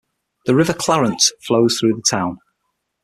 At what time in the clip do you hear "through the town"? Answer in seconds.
1.77-2.39